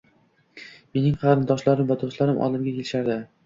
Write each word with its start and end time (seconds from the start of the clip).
Mening 0.99 1.21
qarindoshlarim 1.25 1.93
va 1.95 2.01
do'stlarim 2.07 2.43
oldimga 2.49 2.77
kelishardi 2.83 3.25